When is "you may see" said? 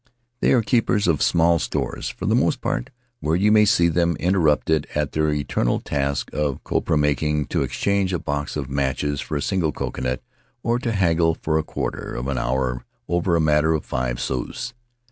3.35-3.87